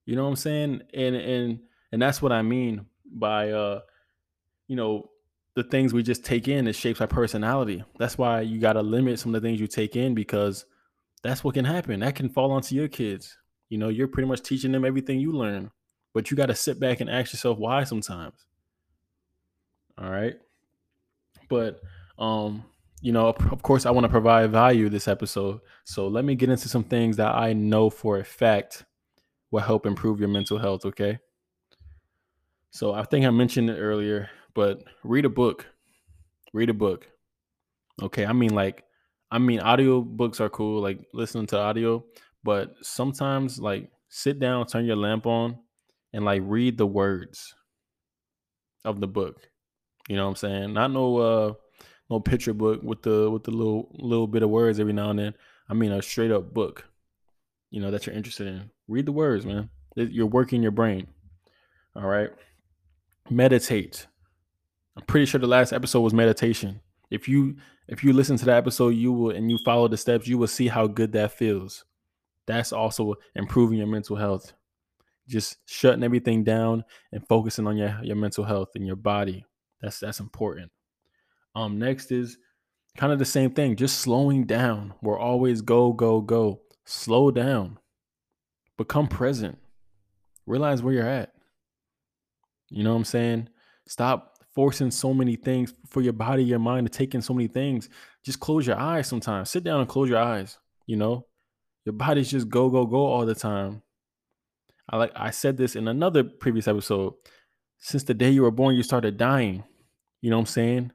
You 0.04 0.16
know 0.16 0.24
what 0.24 0.30
I'm 0.30 0.36
saying? 0.36 0.82
And 0.92 1.14
and 1.14 1.60
and 1.92 2.02
that's 2.02 2.20
what 2.20 2.32
I 2.32 2.42
mean 2.42 2.86
by 3.04 3.50
uh, 3.50 3.80
you 4.66 4.76
know, 4.76 5.10
the 5.54 5.62
things 5.62 5.92
we 5.92 6.02
just 6.02 6.24
take 6.24 6.48
in, 6.48 6.66
it 6.66 6.74
shapes 6.74 7.00
our 7.00 7.06
personality. 7.06 7.84
That's 7.98 8.18
why 8.18 8.40
you 8.40 8.58
gotta 8.58 8.82
limit 8.82 9.18
some 9.18 9.34
of 9.34 9.40
the 9.40 9.46
things 9.46 9.60
you 9.60 9.66
take 9.66 9.96
in 9.96 10.14
because 10.14 10.64
that's 11.22 11.44
what 11.44 11.54
can 11.54 11.64
happen. 11.64 12.00
That 12.00 12.14
can 12.14 12.28
fall 12.28 12.50
onto 12.50 12.74
your 12.74 12.88
kids. 12.88 13.36
You 13.68 13.78
know, 13.78 13.88
you're 13.88 14.08
pretty 14.08 14.28
much 14.28 14.42
teaching 14.42 14.72
them 14.72 14.84
everything 14.84 15.20
you 15.20 15.32
learn 15.32 15.70
but 16.12 16.30
you 16.30 16.36
got 16.36 16.46
to 16.46 16.54
sit 16.54 16.80
back 16.80 17.00
and 17.00 17.10
ask 17.10 17.32
yourself 17.32 17.58
why 17.58 17.84
sometimes. 17.84 18.46
All 19.98 20.10
right. 20.10 20.34
But, 21.48 21.80
um, 22.18 22.64
you 23.02 23.12
know, 23.12 23.28
of 23.28 23.62
course, 23.62 23.86
I 23.86 23.90
want 23.90 24.04
to 24.04 24.10
provide 24.10 24.50
value 24.50 24.88
this 24.88 25.08
episode. 25.08 25.60
So 25.84 26.08
let 26.08 26.24
me 26.24 26.34
get 26.34 26.50
into 26.50 26.68
some 26.68 26.84
things 26.84 27.16
that 27.16 27.34
I 27.34 27.52
know 27.52 27.90
for 27.90 28.18
a 28.18 28.24
fact 28.24 28.84
will 29.50 29.60
help 29.60 29.86
improve 29.86 30.20
your 30.20 30.28
mental 30.28 30.58
health. 30.58 30.84
Okay. 30.84 31.18
So 32.70 32.92
I 32.92 33.02
think 33.04 33.26
I 33.26 33.30
mentioned 33.30 33.68
it 33.68 33.78
earlier, 33.78 34.30
but 34.54 34.82
read 35.02 35.24
a 35.24 35.30
book. 35.30 35.66
Read 36.52 36.70
a 36.70 36.74
book. 36.74 37.08
Okay. 38.02 38.24
I 38.24 38.32
mean, 38.32 38.54
like, 38.54 38.84
I 39.30 39.38
mean, 39.38 39.60
audio 39.60 40.00
books 40.00 40.40
are 40.40 40.48
cool, 40.48 40.80
like 40.80 40.98
listening 41.12 41.46
to 41.48 41.58
audio, 41.58 42.04
but 42.42 42.74
sometimes, 42.82 43.58
like, 43.58 43.90
sit 44.08 44.40
down, 44.40 44.66
turn 44.66 44.84
your 44.84 44.96
lamp 44.96 45.26
on, 45.26 45.58
and 46.12 46.24
like 46.24 46.42
read 46.44 46.78
the 46.78 46.86
words 46.86 47.54
of 48.84 49.00
the 49.00 49.06
book. 49.06 49.48
You 50.08 50.16
know 50.16 50.24
what 50.24 50.30
I'm 50.30 50.36
saying? 50.36 50.72
Not 50.72 50.90
no 50.90 51.16
uh 51.18 51.52
no 52.08 52.20
picture 52.20 52.54
book 52.54 52.82
with 52.82 53.02
the 53.02 53.30
with 53.30 53.44
the 53.44 53.50
little 53.52 53.94
little 53.98 54.26
bit 54.26 54.42
of 54.42 54.50
words 54.50 54.80
every 54.80 54.92
now 54.92 55.10
and 55.10 55.18
then. 55.18 55.34
I 55.68 55.74
mean 55.74 55.92
a 55.92 56.02
straight 56.02 56.32
up 56.32 56.52
book. 56.52 56.86
You 57.70 57.80
know 57.80 57.90
that 57.90 58.06
you're 58.06 58.16
interested 58.16 58.48
in. 58.48 58.70
Read 58.88 59.06
the 59.06 59.12
words, 59.12 59.46
man. 59.46 59.70
You're 59.94 60.26
working 60.26 60.62
your 60.62 60.72
brain. 60.72 61.06
All 61.94 62.06
right. 62.06 62.30
Meditate. 63.28 64.06
I'm 64.96 65.04
pretty 65.04 65.26
sure 65.26 65.40
the 65.40 65.46
last 65.46 65.72
episode 65.72 66.00
was 66.00 66.14
meditation. 66.14 66.80
If 67.10 67.28
you 67.28 67.56
if 67.86 68.02
you 68.02 68.12
listen 68.12 68.36
to 68.38 68.44
that 68.46 68.56
episode, 68.56 68.90
you 68.90 69.12
will 69.12 69.30
and 69.30 69.50
you 69.50 69.58
follow 69.64 69.88
the 69.88 69.96
steps, 69.96 70.26
you 70.26 70.38
will 70.38 70.48
see 70.48 70.68
how 70.68 70.86
good 70.86 71.12
that 71.12 71.32
feels. 71.32 71.84
That's 72.46 72.72
also 72.72 73.14
improving 73.36 73.78
your 73.78 73.86
mental 73.86 74.16
health 74.16 74.52
just 75.30 75.56
shutting 75.66 76.02
everything 76.02 76.44
down 76.44 76.84
and 77.12 77.26
focusing 77.28 77.66
on 77.66 77.76
your, 77.76 77.98
your 78.02 78.16
mental 78.16 78.44
health 78.44 78.70
and 78.74 78.86
your 78.86 78.96
body. 78.96 79.44
That's 79.80 80.00
that's 80.00 80.20
important. 80.20 80.70
Um, 81.54 81.78
next 81.78 82.12
is 82.12 82.36
kind 82.96 83.12
of 83.12 83.18
the 83.18 83.24
same 83.24 83.50
thing, 83.52 83.76
just 83.76 84.00
slowing 84.00 84.44
down. 84.44 84.94
We're 85.02 85.18
always 85.18 85.62
go, 85.62 85.92
go, 85.92 86.20
go. 86.20 86.60
Slow 86.84 87.30
down. 87.30 87.78
Become 88.76 89.08
present. 89.08 89.58
Realize 90.46 90.82
where 90.82 90.94
you're 90.94 91.08
at. 91.08 91.32
You 92.68 92.84
know 92.84 92.90
what 92.90 92.96
I'm 92.96 93.04
saying? 93.04 93.48
Stop 93.86 94.38
forcing 94.54 94.90
so 94.90 95.14
many 95.14 95.36
things 95.36 95.74
for 95.88 96.02
your 96.02 96.12
body, 96.12 96.44
your 96.44 96.58
mind 96.58 96.90
to 96.90 96.96
take 96.96 97.14
in 97.14 97.22
so 97.22 97.34
many 97.34 97.48
things. 97.48 97.88
Just 98.24 98.40
close 98.40 98.66
your 98.66 98.78
eyes 98.78 99.06
sometimes. 99.06 99.50
Sit 99.50 99.64
down 99.64 99.80
and 99.80 99.88
close 99.88 100.08
your 100.08 100.18
eyes. 100.18 100.58
You 100.86 100.96
know, 100.96 101.26
your 101.84 101.92
body's 101.92 102.30
just 102.30 102.48
go, 102.48 102.68
go, 102.68 102.86
go 102.86 103.06
all 103.06 103.26
the 103.26 103.34
time. 103.34 103.82
I 104.90 104.96
like 104.96 105.12
I 105.14 105.30
said 105.30 105.56
this 105.56 105.76
in 105.76 105.88
another 105.88 106.24
previous 106.24 106.66
episode. 106.68 107.14
Since 107.78 108.04
the 108.04 108.14
day 108.14 108.30
you 108.30 108.42
were 108.42 108.50
born, 108.50 108.74
you 108.74 108.82
started 108.82 109.16
dying. 109.16 109.64
You 110.20 110.30
know 110.30 110.36
what 110.36 110.42
I'm 110.42 110.46
saying? 110.46 110.92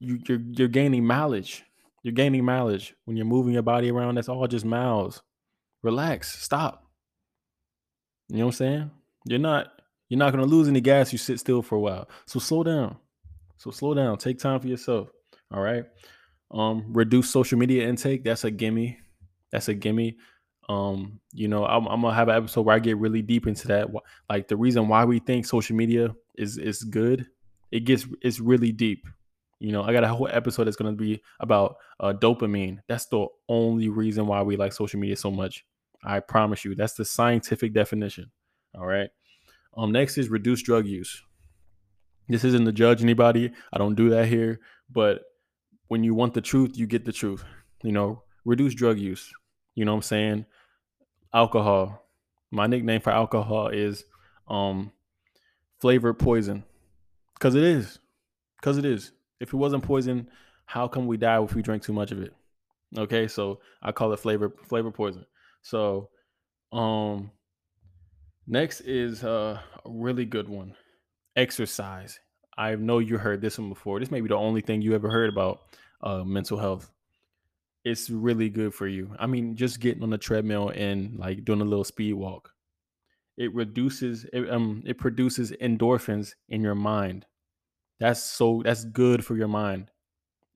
You, 0.00 0.18
you're 0.26 0.40
you're 0.52 0.68
gaining 0.68 1.04
mileage. 1.04 1.62
You're 2.02 2.14
gaining 2.14 2.44
mileage 2.44 2.94
when 3.04 3.16
you're 3.16 3.26
moving 3.26 3.52
your 3.52 3.62
body 3.62 3.90
around. 3.90 4.14
That's 4.14 4.30
all 4.30 4.46
just 4.46 4.64
miles. 4.64 5.22
Relax. 5.82 6.42
Stop. 6.42 6.84
You 8.28 8.38
know 8.38 8.46
what 8.46 8.54
I'm 8.54 8.56
saying? 8.56 8.90
You're 9.26 9.38
not 9.38 9.68
you're 10.08 10.18
not 10.18 10.32
gonna 10.32 10.46
lose 10.46 10.66
any 10.66 10.80
gas. 10.80 11.12
You 11.12 11.18
sit 11.18 11.38
still 11.38 11.62
for 11.62 11.76
a 11.76 11.80
while. 11.80 12.08
So 12.26 12.40
slow 12.40 12.64
down. 12.64 12.96
So 13.58 13.70
slow 13.70 13.92
down. 13.92 14.16
Take 14.16 14.38
time 14.38 14.60
for 14.60 14.68
yourself. 14.68 15.10
All 15.52 15.60
right. 15.60 15.84
Um, 16.50 16.86
reduce 16.88 17.30
social 17.30 17.58
media 17.58 17.86
intake. 17.86 18.24
That's 18.24 18.44
a 18.44 18.50
gimme. 18.50 18.98
That's 19.52 19.68
a 19.68 19.74
gimme. 19.74 20.16
Um, 20.70 21.18
you 21.32 21.48
know, 21.48 21.66
I'm, 21.66 21.86
I'm, 21.88 22.00
gonna 22.00 22.14
have 22.14 22.28
an 22.28 22.36
episode 22.36 22.62
where 22.62 22.76
I 22.76 22.78
get 22.78 22.96
really 22.96 23.22
deep 23.22 23.48
into 23.48 23.66
that. 23.68 23.88
Like 24.28 24.46
the 24.46 24.56
reason 24.56 24.86
why 24.86 25.04
we 25.04 25.18
think 25.18 25.44
social 25.44 25.74
media 25.74 26.14
is 26.36 26.58
is 26.58 26.84
good. 26.84 27.26
It 27.72 27.80
gets 27.80 28.06
it's 28.22 28.38
really 28.38 28.70
deep. 28.70 29.04
You 29.58 29.72
know, 29.72 29.82
I 29.82 29.92
got 29.92 30.04
a 30.04 30.08
whole 30.08 30.28
episode 30.30 30.64
that's 30.64 30.76
gonna 30.76 30.92
be 30.92 31.22
about 31.40 31.74
uh, 31.98 32.12
dopamine. 32.12 32.78
That's 32.86 33.06
the 33.06 33.26
only 33.48 33.88
reason 33.88 34.28
why 34.28 34.42
we 34.42 34.56
like 34.56 34.72
social 34.72 35.00
media 35.00 35.16
so 35.16 35.32
much. 35.32 35.64
I 36.04 36.20
promise 36.20 36.64
you, 36.64 36.76
that's 36.76 36.94
the 36.94 37.04
scientific 37.04 37.74
definition. 37.74 38.30
All 38.78 38.86
right. 38.86 39.10
Um, 39.76 39.90
next 39.90 40.18
is 40.18 40.28
reduce 40.28 40.62
drug 40.62 40.86
use. 40.86 41.20
This 42.28 42.44
isn't 42.44 42.64
to 42.64 42.70
judge 42.70 43.02
anybody. 43.02 43.50
I 43.72 43.78
don't 43.78 43.96
do 43.96 44.10
that 44.10 44.28
here. 44.28 44.60
But 44.88 45.22
when 45.88 46.04
you 46.04 46.14
want 46.14 46.34
the 46.34 46.40
truth, 46.40 46.78
you 46.78 46.86
get 46.86 47.04
the 47.04 47.12
truth. 47.12 47.42
You 47.82 47.90
know, 47.90 48.22
reduce 48.44 48.74
drug 48.74 49.00
use. 49.00 49.32
You 49.74 49.84
know 49.84 49.92
what 49.92 49.96
I'm 49.96 50.02
saying? 50.02 50.46
Alcohol. 51.32 52.02
My 52.50 52.66
nickname 52.66 53.00
for 53.00 53.10
alcohol 53.10 53.68
is 53.68 54.04
um 54.48 54.92
flavored 55.80 56.18
poison. 56.18 56.64
Cause 57.38 57.54
it 57.54 57.62
is. 57.62 57.98
Cause 58.62 58.76
it 58.76 58.84
is. 58.84 59.12
If 59.38 59.54
it 59.54 59.56
wasn't 59.56 59.84
poison, 59.84 60.28
how 60.66 60.88
come 60.88 61.06
we 61.06 61.16
die 61.16 61.42
if 61.42 61.54
we 61.54 61.62
drink 61.62 61.82
too 61.82 61.92
much 61.92 62.12
of 62.12 62.20
it? 62.20 62.34
Okay, 62.98 63.28
so 63.28 63.60
I 63.82 63.92
call 63.92 64.12
it 64.12 64.18
flavor 64.18 64.52
flavor 64.64 64.90
poison. 64.90 65.24
So 65.62 66.10
um 66.72 67.30
next 68.46 68.80
is 68.80 69.22
uh, 69.24 69.60
a 69.84 69.90
really 69.90 70.24
good 70.24 70.48
one. 70.48 70.74
Exercise. 71.36 72.18
I 72.58 72.74
know 72.74 72.98
you 72.98 73.16
heard 73.16 73.40
this 73.40 73.58
one 73.58 73.68
before. 73.68 74.00
This 74.00 74.10
may 74.10 74.20
be 74.20 74.28
the 74.28 74.36
only 74.36 74.60
thing 74.60 74.82
you 74.82 74.94
ever 74.94 75.08
heard 75.08 75.30
about 75.30 75.62
uh, 76.02 76.24
mental 76.24 76.58
health 76.58 76.90
it's 77.84 78.10
really 78.10 78.48
good 78.48 78.74
for 78.74 78.86
you. 78.86 79.14
I 79.18 79.26
mean, 79.26 79.56
just 79.56 79.80
getting 79.80 80.02
on 80.02 80.10
the 80.10 80.18
treadmill 80.18 80.70
and 80.70 81.18
like 81.18 81.44
doing 81.44 81.60
a 81.60 81.64
little 81.64 81.84
speed 81.84 82.14
walk, 82.14 82.52
it 83.36 83.54
reduces 83.54 84.26
it, 84.32 84.50
um 84.50 84.82
it 84.86 84.98
produces 84.98 85.52
endorphins 85.52 86.34
in 86.48 86.62
your 86.62 86.74
mind. 86.74 87.26
That's 87.98 88.22
so 88.22 88.62
that's 88.64 88.84
good 88.84 89.24
for 89.24 89.36
your 89.36 89.48
mind, 89.48 89.90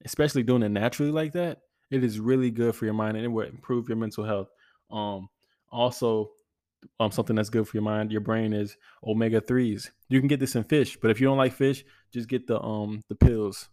especially 0.04 0.43
doing 0.43 0.62
it 0.62 0.71
naturally 0.71 1.12
like 1.12 1.33
that. 1.33 1.61
It 1.90 2.04
is 2.04 2.21
really 2.21 2.50
good 2.50 2.75
for 2.75 2.85
your 2.85 2.95
mind 2.95 3.16
and 3.16 3.25
it 3.25 3.28
will 3.28 3.47
improve 3.47 3.88
your 3.88 3.97
mental 3.97 4.25
health. 4.25 4.49
Um, 4.90 5.28
also, 5.71 6.31
um, 7.00 7.11
something 7.11 7.37
that's 7.37 7.50
good 7.50 7.66
for 7.66 7.76
your 7.76 7.85
mind, 7.85 8.12
your 8.12 8.21
brain 8.21 8.52
is 8.52 8.76
omega 9.07 9.40
threes. 9.40 9.90
You 10.09 10.21
can 10.21 10.28
get 10.28 10.40
this 10.40 10.57
in 10.57 10.64
fish, 10.64 10.99
but 11.00 11.11
if 11.11 11.21
you 11.21 11.26
don't 11.26 11.38
like 11.38 11.52
fish, 11.52 11.85
just 12.12 12.28
get 12.28 12.47
the 12.47 12.61
um 12.61 13.02
the 13.09 13.14
pills. 13.14 13.69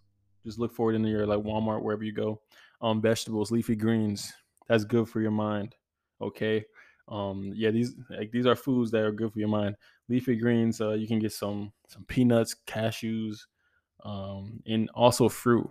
Just 0.45 0.57
look 0.57 0.73
for 0.73 0.91
it 0.91 0.95
in 0.95 1.03
your 1.03 1.27
like 1.27 1.39
Walmart 1.39 1.83
wherever 1.83 2.03
you 2.03 2.13
go 2.13 2.41
um, 2.81 3.01
vegetables, 3.01 3.51
leafy 3.51 3.75
greens. 3.75 4.33
That's 4.67 4.83
good 4.83 5.07
for 5.09 5.21
your 5.21 5.31
mind. 5.31 5.75
Okay. 6.21 6.65
Um, 7.07 7.51
yeah, 7.55 7.71
these 7.71 7.95
like 8.09 8.31
these 8.31 8.45
are 8.45 8.55
foods 8.55 8.91
that 8.91 9.03
are 9.03 9.11
good 9.11 9.33
for 9.33 9.39
your 9.39 9.49
mind. 9.49 9.75
Leafy 10.07 10.35
greens, 10.35 10.79
uh, 10.81 10.91
you 10.91 11.07
can 11.07 11.19
get 11.19 11.33
some 11.33 11.71
some 11.87 12.05
peanuts, 12.05 12.55
cashews, 12.65 13.39
um, 14.03 14.61
and 14.65 14.89
also 14.93 15.27
fruit. 15.29 15.69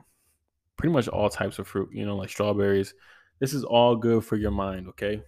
Pretty 0.77 0.93
much 0.93 1.09
all 1.09 1.29
types 1.29 1.59
of 1.59 1.67
fruit, 1.67 1.91
you 1.93 2.05
know, 2.07 2.17
like 2.17 2.31
strawberries. 2.31 2.95
This 3.39 3.55
is 3.55 3.65
all 3.65 3.97
good 3.97 4.25
for 4.25 4.37
your 4.37 4.51
mind, 4.51 4.89
okay? 4.89 5.23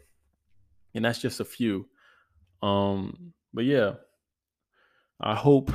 And 0.94 1.04
that's 1.04 1.18
just 1.18 1.40
a 1.40 1.44
few. 1.44 1.88
Um, 2.62 3.32
but 3.52 3.64
yeah, 3.64 3.94
I 5.20 5.34
hope 5.34 5.70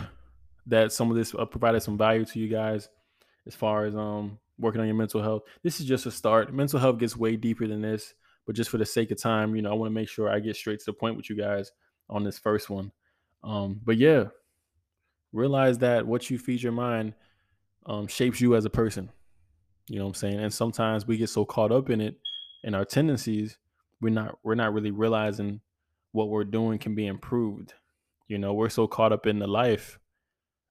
that 0.67 0.91
some 0.91 1.09
of 1.09 1.17
this 1.17 1.33
uh, 1.33 1.45
provided 1.45 1.81
some 1.81 1.97
value 1.97 2.25
to 2.25 2.39
you 2.39 2.47
guys 2.47 2.89
as 3.45 3.55
far 3.55 3.85
as 3.85 3.95
um 3.95 4.37
working 4.59 4.81
on 4.81 4.87
your 4.87 4.95
mental 4.95 5.21
health. 5.21 5.43
This 5.63 5.79
is 5.79 5.85
just 5.85 6.05
a 6.05 6.11
start. 6.11 6.53
Mental 6.53 6.79
health 6.79 6.97
gets 6.97 7.15
way 7.15 7.35
deeper 7.35 7.67
than 7.67 7.81
this, 7.81 8.13
but 8.45 8.55
just 8.55 8.69
for 8.69 8.77
the 8.77 8.85
sake 8.85 9.11
of 9.11 9.21
time, 9.21 9.55
you 9.55 9.61
know, 9.61 9.71
I 9.71 9.75
want 9.75 9.89
to 9.89 9.93
make 9.93 10.09
sure 10.09 10.29
I 10.29 10.39
get 10.39 10.55
straight 10.55 10.79
to 10.79 10.85
the 10.85 10.93
point 10.93 11.17
with 11.17 11.29
you 11.29 11.35
guys 11.35 11.71
on 12.09 12.23
this 12.23 12.39
first 12.39 12.69
one. 12.69 12.91
Um, 13.43 13.79
but 13.83 13.97
yeah, 13.97 14.25
realize 15.31 15.77
that 15.79 16.05
what 16.07 16.29
you 16.29 16.39
feed 16.39 16.61
your 16.61 16.71
mind 16.71 17.13
um, 17.85 18.07
shapes 18.07 18.41
you 18.41 18.55
as 18.55 18.65
a 18.65 18.69
person. 18.69 19.09
You 19.89 19.99
know 19.99 20.05
what 20.05 20.09
I'm 20.09 20.15
saying? 20.15 20.39
And 20.39 20.53
sometimes 20.53 21.07
we 21.07 21.17
get 21.17 21.29
so 21.29 21.45
caught 21.45 21.71
up 21.71 21.89
in 21.89 22.01
it 22.01 22.17
and 22.63 22.75
our 22.75 22.85
tendencies, 22.85 23.57
we're 24.01 24.09
not 24.09 24.37
we're 24.43 24.55
not 24.55 24.73
really 24.73 24.91
realizing 24.91 25.61
what 26.11 26.29
we're 26.29 26.43
doing 26.43 26.79
can 26.79 26.95
be 26.95 27.07
improved. 27.07 27.73
You 28.27 28.37
know, 28.37 28.53
we're 28.53 28.69
so 28.69 28.87
caught 28.87 29.13
up 29.13 29.25
in 29.25 29.39
the 29.39 29.47
life, 29.47 29.99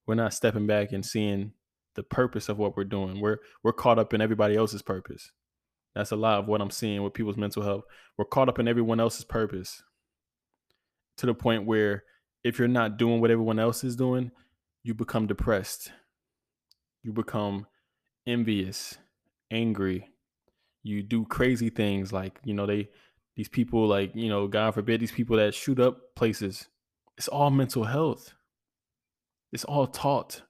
we're 0.06 0.14
not 0.14 0.34
stepping 0.34 0.66
back 0.66 0.92
and 0.92 1.04
seeing 1.04 1.52
the 1.96 2.02
purpose 2.02 2.48
of 2.48 2.58
what 2.58 2.76
we're 2.76 2.84
doing. 2.84 3.20
We're 3.20 3.38
we're 3.64 3.72
caught 3.72 3.98
up 3.98 4.14
in 4.14 4.20
everybody 4.20 4.56
else's 4.56 4.82
purpose. 4.82 5.32
That's 5.94 6.12
a 6.12 6.16
lot 6.16 6.38
of 6.38 6.46
what 6.46 6.60
I'm 6.60 6.70
seeing 6.70 7.02
with 7.02 7.14
people's 7.14 7.38
mental 7.38 7.62
health. 7.62 7.84
We're 8.16 8.26
caught 8.26 8.48
up 8.48 8.58
in 8.58 8.68
everyone 8.68 9.00
else's 9.00 9.24
purpose 9.24 9.82
to 11.16 11.26
the 11.26 11.34
point 11.34 11.64
where 11.64 12.04
if 12.44 12.58
you're 12.58 12.68
not 12.68 12.98
doing 12.98 13.20
what 13.20 13.30
everyone 13.30 13.58
else 13.58 13.82
is 13.82 13.96
doing, 13.96 14.30
you 14.82 14.94
become 14.94 15.26
depressed. 15.26 15.90
You 17.02 17.12
become 17.12 17.66
envious, 18.26 18.98
angry. 19.50 20.10
You 20.82 21.02
do 21.02 21.24
crazy 21.24 21.70
things 21.70 22.12
like, 22.12 22.38
you 22.44 22.54
know, 22.54 22.66
they 22.66 22.90
these 23.34 23.48
people 23.48 23.86
like, 23.86 24.14
you 24.14 24.28
know, 24.28 24.46
God 24.46 24.74
forbid 24.74 25.00
these 25.00 25.12
people 25.12 25.36
that 25.36 25.54
shoot 25.54 25.80
up 25.80 26.14
places. 26.14 26.68
It's 27.18 27.28
all 27.28 27.50
mental 27.50 27.84
health. 27.84 28.34
It's 29.52 29.64
all 29.64 29.86
taught. 29.86 30.42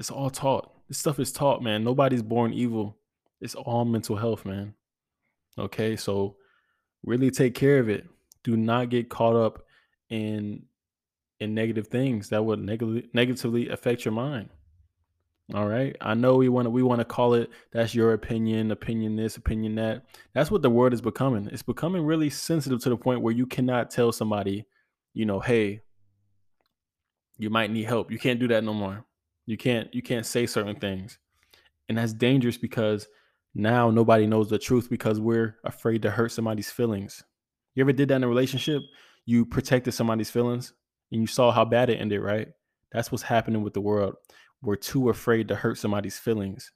It's 0.00 0.10
all 0.10 0.30
taught. 0.30 0.72
This 0.88 0.96
stuff 0.96 1.20
is 1.20 1.30
taught, 1.30 1.62
man. 1.62 1.84
Nobody's 1.84 2.22
born 2.22 2.54
evil. 2.54 2.96
It's 3.38 3.54
all 3.54 3.84
mental 3.84 4.16
health, 4.16 4.46
man. 4.46 4.72
Okay, 5.58 5.94
so 5.94 6.36
really 7.04 7.30
take 7.30 7.54
care 7.54 7.78
of 7.78 7.90
it. 7.90 8.06
Do 8.42 8.56
not 8.56 8.88
get 8.88 9.10
caught 9.10 9.36
up 9.36 9.62
in 10.08 10.62
in 11.38 11.54
negative 11.54 11.88
things 11.88 12.30
that 12.30 12.42
would 12.42 12.60
negatively 12.60 13.10
negatively 13.12 13.68
affect 13.68 14.06
your 14.06 14.12
mind. 14.12 14.48
All 15.52 15.66
right. 15.66 15.94
I 16.00 16.14
know 16.14 16.36
we 16.36 16.48
want 16.48 16.64
to 16.64 16.70
we 16.70 16.82
want 16.82 17.00
to 17.00 17.04
call 17.04 17.34
it 17.34 17.50
that's 17.70 17.94
your 17.94 18.14
opinion, 18.14 18.70
opinion 18.70 19.16
this, 19.16 19.36
opinion 19.36 19.74
that. 19.74 20.06
That's 20.32 20.50
what 20.50 20.62
the 20.62 20.70
word 20.70 20.94
is 20.94 21.02
becoming. 21.02 21.50
It's 21.52 21.62
becoming 21.62 22.06
really 22.06 22.30
sensitive 22.30 22.80
to 22.84 22.88
the 22.88 22.96
point 22.96 23.20
where 23.20 23.34
you 23.34 23.44
cannot 23.44 23.90
tell 23.90 24.12
somebody, 24.12 24.64
you 25.12 25.26
know, 25.26 25.40
hey, 25.40 25.82
you 27.36 27.50
might 27.50 27.70
need 27.70 27.84
help. 27.84 28.10
You 28.10 28.18
can't 28.18 28.40
do 28.40 28.48
that 28.48 28.64
no 28.64 28.72
more. 28.72 29.04
You 29.50 29.56
can't 29.56 29.92
you 29.92 30.00
can't 30.00 30.24
say 30.24 30.46
certain 30.46 30.76
things. 30.76 31.18
And 31.88 31.98
that's 31.98 32.12
dangerous 32.12 32.56
because 32.56 33.08
now 33.52 33.90
nobody 33.90 34.24
knows 34.24 34.48
the 34.48 34.60
truth 34.60 34.88
because 34.88 35.18
we're 35.18 35.56
afraid 35.64 36.02
to 36.02 36.10
hurt 36.12 36.30
somebody's 36.30 36.70
feelings. 36.70 37.24
You 37.74 37.82
ever 37.82 37.92
did 37.92 38.10
that 38.10 38.14
in 38.14 38.22
a 38.22 38.28
relationship? 38.28 38.80
You 39.26 39.44
protected 39.44 39.92
somebody's 39.92 40.30
feelings 40.30 40.72
and 41.10 41.20
you 41.20 41.26
saw 41.26 41.50
how 41.50 41.64
bad 41.64 41.90
it 41.90 41.96
ended, 41.96 42.20
right? 42.20 42.46
That's 42.92 43.10
what's 43.10 43.24
happening 43.24 43.64
with 43.64 43.74
the 43.74 43.80
world. 43.80 44.14
We're 44.62 44.76
too 44.76 45.08
afraid 45.08 45.48
to 45.48 45.56
hurt 45.56 45.78
somebody's 45.78 46.16
feelings. 46.16 46.70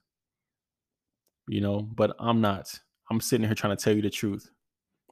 You 1.47 1.61
know, 1.61 1.79
but 1.81 2.17
I'm 2.19 2.41
not. 2.41 2.77
I'm 3.09 3.21
sitting 3.21 3.47
here 3.47 3.55
trying 3.55 3.77
to 3.77 3.85
tell 3.85 3.95
you 3.95 4.03
the 4.03 4.11
truth. 4.11 4.51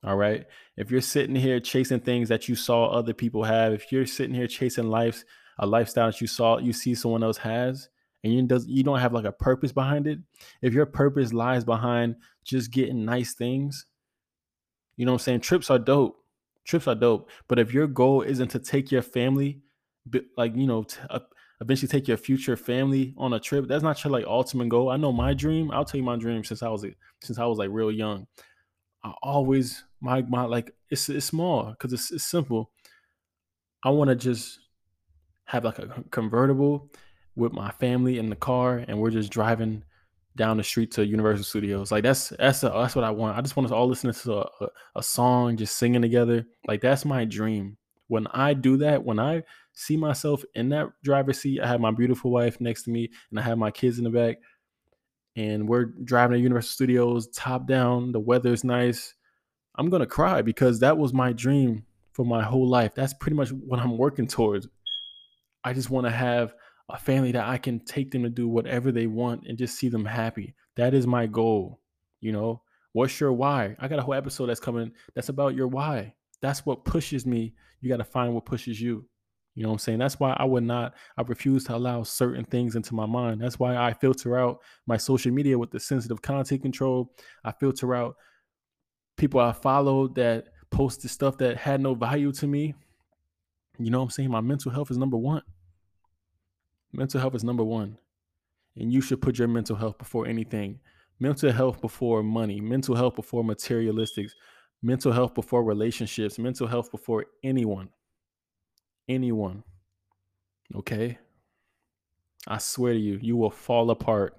All 0.02 0.16
right. 0.16 0.46
If 0.76 0.90
you're 0.90 1.00
sitting 1.00 1.36
here 1.36 1.60
chasing 1.60 2.00
things 2.00 2.28
that 2.28 2.48
you 2.48 2.56
saw 2.56 2.86
other 2.86 3.14
people 3.14 3.44
have, 3.44 3.72
if 3.72 3.92
you're 3.92 4.04
sitting 4.04 4.34
here 4.34 4.48
chasing 4.48 4.88
lives 4.88 5.24
a 5.58 5.66
lifestyle 5.66 6.10
that 6.10 6.20
you 6.20 6.26
saw 6.26 6.58
you 6.58 6.72
see 6.72 6.94
someone 6.94 7.22
else 7.22 7.36
has 7.36 7.88
and 8.24 8.32
you 8.32 8.42
does 8.42 8.66
you 8.66 8.82
don't 8.82 9.00
have 9.00 9.12
like 9.12 9.24
a 9.24 9.32
purpose 9.32 9.72
behind 9.72 10.06
it 10.06 10.18
if 10.60 10.72
your 10.72 10.86
purpose 10.86 11.32
lies 11.32 11.64
behind 11.64 12.16
just 12.44 12.70
getting 12.70 13.04
nice 13.04 13.34
things 13.34 13.86
you 14.96 15.06
know 15.06 15.12
what 15.12 15.22
i'm 15.22 15.24
saying? 15.24 15.40
Trips 15.40 15.70
are 15.70 15.78
dope. 15.78 16.16
Trips 16.64 16.86
are 16.86 16.94
dope. 16.94 17.30
But 17.48 17.58
if 17.58 17.72
your 17.72 17.86
goal 17.86 18.22
isn't 18.22 18.48
to 18.48 18.58
take 18.58 18.90
your 18.90 19.02
family 19.02 19.60
like 20.36 20.54
you 20.56 20.66
know 20.66 20.84
uh, 21.10 21.20
eventually 21.60 21.88
take 21.88 22.08
your 22.08 22.16
future 22.16 22.56
family 22.56 23.14
on 23.16 23.32
a 23.32 23.38
trip 23.38 23.68
that's 23.68 23.84
not 23.84 24.02
your 24.02 24.12
like 24.12 24.24
ultimate 24.26 24.68
goal. 24.68 24.90
I 24.90 24.96
know 24.96 25.12
my 25.12 25.32
dream 25.32 25.70
i'll 25.70 25.84
tell 25.84 25.98
you 25.98 26.04
my 26.04 26.16
dream 26.16 26.42
since 26.42 26.60
i 26.60 26.68
was 26.68 26.84
since 27.22 27.38
i 27.38 27.46
was 27.46 27.58
like 27.58 27.70
real 27.70 27.90
young. 27.90 28.26
I 29.04 29.12
always 29.22 29.84
my 30.00 30.22
my 30.22 30.44
like 30.44 30.72
it's 30.90 31.08
it's 31.08 31.26
small 31.26 31.70
because 31.70 31.92
it's, 31.92 32.10
it's 32.10 32.24
simple. 32.24 32.70
I 33.84 33.90
want 33.90 34.10
to 34.10 34.16
just 34.16 34.60
have 35.52 35.64
like 35.64 35.78
a 35.78 36.04
convertible 36.10 36.90
with 37.36 37.52
my 37.52 37.70
family 37.72 38.18
in 38.18 38.30
the 38.30 38.36
car, 38.36 38.84
and 38.88 38.98
we're 38.98 39.10
just 39.10 39.30
driving 39.30 39.84
down 40.34 40.56
the 40.56 40.64
street 40.64 40.90
to 40.92 41.06
Universal 41.06 41.44
Studios. 41.44 41.92
Like 41.92 42.04
that's 42.04 42.30
that's 42.30 42.62
a, 42.64 42.70
that's 42.70 42.96
what 42.96 43.04
I 43.04 43.10
want. 43.10 43.36
I 43.36 43.42
just 43.42 43.56
want 43.56 43.66
us 43.66 43.72
all 43.72 43.86
listening 43.86 44.14
to 44.14 44.32
a, 44.32 44.50
a, 44.60 44.68
a 44.96 45.02
song, 45.02 45.56
just 45.56 45.76
singing 45.76 46.02
together. 46.02 46.46
Like 46.66 46.80
that's 46.80 47.04
my 47.04 47.24
dream. 47.26 47.76
When 48.08 48.26
I 48.28 48.54
do 48.54 48.78
that, 48.78 49.04
when 49.04 49.18
I 49.18 49.42
see 49.72 49.96
myself 49.96 50.42
in 50.54 50.70
that 50.70 50.88
driver's 51.04 51.40
seat, 51.40 51.60
I 51.60 51.66
have 51.66 51.80
my 51.80 51.90
beautiful 51.90 52.30
wife 52.30 52.60
next 52.60 52.84
to 52.84 52.90
me, 52.90 53.10
and 53.30 53.38
I 53.38 53.42
have 53.42 53.58
my 53.58 53.70
kids 53.70 53.98
in 53.98 54.04
the 54.04 54.10
back. 54.10 54.38
and 55.36 55.68
we're 55.68 55.86
driving 56.04 56.36
to 56.36 56.42
Universal 56.42 56.72
Studios 56.72 57.28
top 57.28 57.66
down, 57.66 58.12
the 58.12 58.20
weather's 58.20 58.64
nice, 58.64 59.14
I'm 59.76 59.90
to 59.90 60.06
cry 60.06 60.42
because 60.42 60.80
that 60.80 60.98
was 60.98 61.12
my 61.14 61.32
dream 61.32 61.84
for 62.12 62.24
my 62.24 62.42
whole 62.42 62.68
life. 62.68 62.94
That's 62.94 63.14
pretty 63.14 63.36
much 63.36 63.50
what 63.50 63.80
I'm 63.80 63.96
working 63.96 64.26
towards. 64.26 64.68
I 65.64 65.72
just 65.72 65.90
want 65.90 66.06
to 66.06 66.10
have 66.10 66.54
a 66.88 66.98
family 66.98 67.32
that 67.32 67.48
I 67.48 67.58
can 67.58 67.80
take 67.80 68.10
them 68.10 68.22
to 68.22 68.28
do 68.28 68.48
whatever 68.48 68.92
they 68.92 69.06
want 69.06 69.46
and 69.46 69.58
just 69.58 69.76
see 69.76 69.88
them 69.88 70.04
happy. 70.04 70.54
That 70.76 70.94
is 70.94 71.06
my 71.06 71.26
goal. 71.26 71.80
You 72.20 72.32
know, 72.32 72.62
what's 72.92 73.18
your 73.20 73.32
why? 73.32 73.76
I 73.78 73.88
got 73.88 73.98
a 73.98 74.02
whole 74.02 74.14
episode 74.14 74.46
that's 74.46 74.60
coming 74.60 74.92
that's 75.14 75.28
about 75.28 75.54
your 75.54 75.68
why. 75.68 76.14
That's 76.40 76.66
what 76.66 76.84
pushes 76.84 77.24
me. 77.24 77.54
You 77.80 77.88
got 77.88 77.98
to 77.98 78.04
find 78.04 78.34
what 78.34 78.46
pushes 78.46 78.80
you. 78.80 79.06
You 79.54 79.62
know 79.62 79.68
what 79.68 79.74
I'm 79.74 79.78
saying? 79.80 79.98
That's 79.98 80.18
why 80.18 80.34
I 80.38 80.44
would 80.44 80.64
not, 80.64 80.94
I 81.18 81.22
refuse 81.22 81.64
to 81.64 81.76
allow 81.76 82.02
certain 82.04 82.44
things 82.44 82.74
into 82.74 82.94
my 82.94 83.04
mind. 83.04 83.42
That's 83.42 83.58
why 83.58 83.76
I 83.76 83.92
filter 83.92 84.38
out 84.38 84.60
my 84.86 84.96
social 84.96 85.30
media 85.30 85.58
with 85.58 85.70
the 85.70 85.78
sensitive 85.78 86.22
content 86.22 86.62
control. 86.62 87.12
I 87.44 87.52
filter 87.52 87.94
out 87.94 88.16
people 89.18 89.40
I 89.40 89.52
followed 89.52 90.14
that 90.14 90.46
posted 90.70 91.10
stuff 91.10 91.36
that 91.38 91.58
had 91.58 91.82
no 91.82 91.94
value 91.94 92.32
to 92.32 92.46
me. 92.46 92.74
You 93.78 93.90
know 93.90 93.98
what 93.98 94.04
I'm 94.04 94.10
saying? 94.10 94.30
My 94.30 94.40
mental 94.40 94.72
health 94.72 94.90
is 94.90 94.96
number 94.96 95.18
one. 95.18 95.42
Mental 96.92 97.20
health 97.20 97.34
is 97.34 97.44
number 97.44 97.64
one. 97.64 97.98
And 98.76 98.92
you 98.92 99.00
should 99.00 99.22
put 99.22 99.38
your 99.38 99.48
mental 99.48 99.76
health 99.76 99.98
before 99.98 100.26
anything. 100.26 100.80
Mental 101.18 101.52
health 101.52 101.80
before 101.80 102.22
money, 102.22 102.60
mental 102.60 102.94
health 102.94 103.16
before 103.16 103.44
materialistics, 103.44 104.32
mental 104.82 105.12
health 105.12 105.34
before 105.34 105.62
relationships, 105.62 106.38
mental 106.38 106.66
health 106.66 106.90
before 106.90 107.26
anyone 107.44 107.88
anyone. 109.08 109.62
Okay? 110.74 111.18
I 112.46 112.58
swear 112.58 112.92
to 112.92 112.98
you, 112.98 113.18
you 113.22 113.36
will 113.36 113.50
fall 113.50 113.90
apart. 113.90 114.36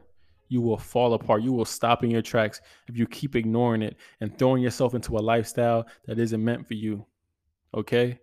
You 0.50 0.62
will 0.62 0.77
fall 0.77 1.13
apart. 1.13 1.41
You 1.41 1.53
will 1.53 1.65
stop 1.65 2.03
in 2.03 2.12
your 2.12 2.22
tracks 2.22 2.62
if 2.88 2.98
you 2.98 3.07
keep 3.07 3.36
ignoring 3.36 3.81
it 3.81 3.95
and 4.19 4.38
throwing 4.38 4.62
yourself 4.62 4.93
into 4.93 5.17
a 5.17 5.19
lifestyle 5.19 5.88
that 6.05 6.19
isn't 6.19 6.43
meant 6.43 6.67
for 6.67 6.74
you. 6.74 7.05
Okay? 7.74 8.19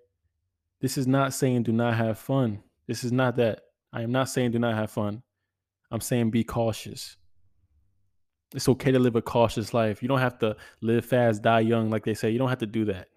This 0.81 0.97
is 0.97 1.07
not 1.07 1.35
saying 1.35 1.65
do 1.65 1.73
not 1.73 1.95
have 1.95 2.19
fun. 2.19 2.63
This 2.87 3.05
is 3.05 3.13
not 3.13 3.37
that. 3.37 3.63
I 3.93 4.03
am 4.03 4.13
not 4.13 4.29
saying 4.29 4.53
do 4.53 4.59
not 4.59 4.75
have 4.75 4.91
fun. 4.91 5.23
I'm 5.91 6.01
saying 6.01 6.31
be 6.31 6.45
cautious. 6.45 7.17
It's 8.55 8.69
okay 8.69 8.93
to 8.93 8.99
live 8.99 9.17
a 9.17 9.23
cautious 9.23 9.73
life. 9.75 10.03
You 10.03 10.09
don't 10.09 10.21
have 10.21 10.39
to 10.41 10.57
live 10.81 11.05
fast, 11.05 11.43
die 11.43 11.61
young, 11.61 11.91
like 11.91 12.05
they 12.05 12.15
say. 12.15 12.31
You 12.31 12.39
don't 12.39 12.49
have 12.49 12.59
to 12.59 12.67
do 12.67 12.85
that. 12.87 13.09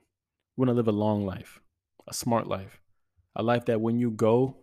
You 0.56 0.62
want 0.62 0.70
to 0.70 0.74
live 0.74 0.88
a 0.88 0.92
long 0.92 1.26
life, 1.26 1.60
a 2.08 2.14
smart 2.14 2.48
life 2.48 2.80
a 3.36 3.44
life 3.44 3.66
that 3.66 3.82
when 3.82 4.00
you 4.00 4.12
go, 4.12 4.58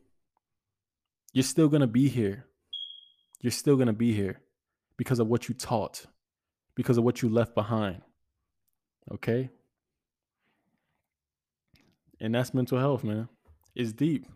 you're 1.32 1.42
still 1.42 1.68
going 1.68 1.80
to 1.80 1.86
be 1.86 2.08
here. 2.08 2.46
You're 3.40 3.50
still 3.50 3.76
going 3.76 3.86
to 3.86 3.92
be 3.92 4.12
here 4.12 4.40
because 4.96 5.18
of 5.18 5.28
what 5.28 5.48
you 5.48 5.54
taught, 5.54 6.06
because 6.74 6.98
of 6.98 7.04
what 7.04 7.22
you 7.22 7.28
left 7.28 7.54
behind. 7.54 8.02
Okay? 9.12 9.50
And 12.20 12.34
that's 12.34 12.52
mental 12.52 12.78
health, 12.78 13.02
man. 13.02 13.28
It's 13.74 13.92
deep. 13.92 14.26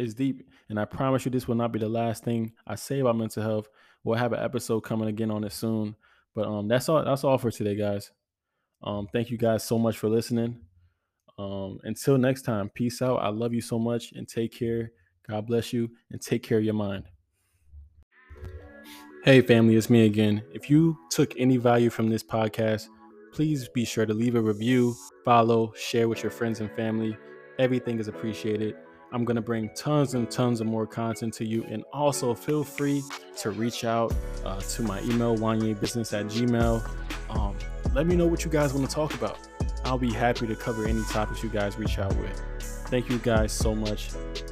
It's 0.00 0.14
deep. 0.14 0.48
And 0.68 0.80
I 0.80 0.84
promise 0.84 1.24
you, 1.24 1.30
this 1.30 1.46
will 1.46 1.54
not 1.54 1.72
be 1.72 1.78
the 1.78 1.88
last 1.88 2.24
thing 2.24 2.52
I 2.66 2.74
say 2.74 3.00
about 3.00 3.16
mental 3.16 3.42
health. 3.42 3.68
We'll 4.02 4.18
have 4.18 4.32
an 4.32 4.42
episode 4.42 4.80
coming 4.80 5.08
again 5.08 5.30
on 5.30 5.44
it 5.44 5.52
soon. 5.52 5.94
But 6.34 6.46
um, 6.46 6.68
that's 6.68 6.88
all. 6.88 7.04
That's 7.04 7.24
all 7.24 7.38
for 7.38 7.50
today, 7.50 7.76
guys. 7.76 8.10
Um, 8.82 9.08
thank 9.12 9.30
you 9.30 9.36
guys 9.36 9.62
so 9.62 9.78
much 9.78 9.98
for 9.98 10.08
listening. 10.08 10.58
Um, 11.38 11.78
until 11.84 12.18
next 12.18 12.42
time, 12.42 12.70
peace 12.70 13.02
out. 13.02 13.16
I 13.16 13.28
love 13.28 13.52
you 13.52 13.60
so 13.60 13.78
much 13.78 14.12
and 14.12 14.26
take 14.26 14.52
care. 14.52 14.92
God 15.28 15.46
bless 15.46 15.72
you 15.72 15.90
and 16.10 16.20
take 16.20 16.42
care 16.42 16.58
of 16.58 16.64
your 16.64 16.74
mind. 16.74 17.04
Hey, 19.24 19.42
family, 19.42 19.76
it's 19.76 19.90
me 19.90 20.06
again. 20.06 20.42
If 20.52 20.70
you 20.70 20.98
took 21.10 21.38
any 21.38 21.58
value 21.58 21.90
from 21.90 22.08
this 22.08 22.22
podcast, 22.22 22.88
please 23.32 23.68
be 23.68 23.84
sure 23.84 24.06
to 24.06 24.14
leave 24.14 24.34
a 24.34 24.40
review, 24.40 24.94
follow, 25.24 25.72
share 25.76 26.08
with 26.08 26.22
your 26.22 26.32
friends 26.32 26.60
and 26.60 26.70
family. 26.72 27.16
Everything 27.58 27.98
is 27.98 28.08
appreciated. 28.08 28.76
I'm 29.12 29.24
going 29.24 29.36
to 29.36 29.42
bring 29.42 29.70
tons 29.74 30.14
and 30.14 30.30
tons 30.30 30.60
of 30.60 30.66
more 30.66 30.86
content 30.86 31.34
to 31.34 31.44
you. 31.44 31.64
And 31.64 31.84
also 31.92 32.34
feel 32.34 32.64
free 32.64 33.02
to 33.38 33.50
reach 33.50 33.84
out 33.84 34.14
uh, 34.44 34.60
to 34.60 34.82
my 34.82 35.00
email, 35.02 35.36
wanyebusiness 35.36 36.18
at 36.18 36.26
gmail. 36.26 36.88
Um, 37.30 37.56
let 37.94 38.06
me 38.06 38.16
know 38.16 38.26
what 38.26 38.44
you 38.44 38.50
guys 38.50 38.72
want 38.72 38.88
to 38.88 38.94
talk 38.94 39.14
about. 39.14 39.38
I'll 39.84 39.98
be 39.98 40.12
happy 40.12 40.46
to 40.46 40.54
cover 40.54 40.86
any 40.86 41.02
topics 41.04 41.42
you 41.42 41.48
guys 41.48 41.78
reach 41.78 41.98
out 41.98 42.14
with. 42.16 42.40
Thank 42.88 43.08
you 43.08 43.18
guys 43.18 43.52
so 43.52 43.74
much. 43.74 44.10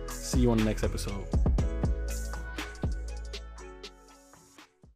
See 0.09 0.40
you 0.40 0.51
on 0.51 0.59
the 0.59 0.64
next 0.64 0.85
episode. 0.85 1.25